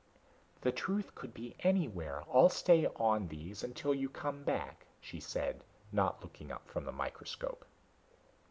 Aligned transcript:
"The 0.61 0.71
truth 0.71 1.13
could 1.13 1.31
be 1.31 1.55
anywhere. 1.59 2.23
I'll 2.33 2.49
stay 2.49 2.87
on 2.95 3.27
these 3.27 3.63
until 3.63 3.93
you 3.93 4.09
come 4.09 4.43
back," 4.43 4.87
she 4.99 5.19
said, 5.19 5.63
not 5.91 6.23
looking 6.23 6.51
up 6.51 6.67
from 6.67 6.85
the 6.85 6.91
microscope. 6.91 7.63